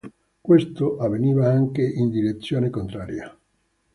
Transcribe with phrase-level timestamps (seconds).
[0.41, 3.37] Questo avveniva anche in direzione contraria.